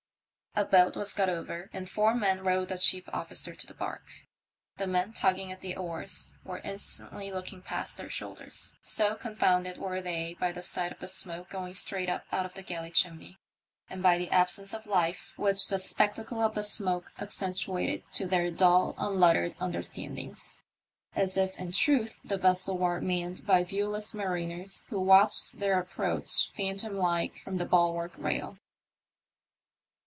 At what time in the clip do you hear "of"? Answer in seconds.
10.91-10.99, 12.45-12.53, 14.73-14.85, 16.41-16.53